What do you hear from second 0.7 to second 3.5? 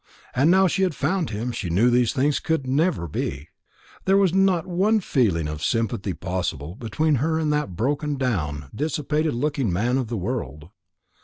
had found him she knew these things could never be that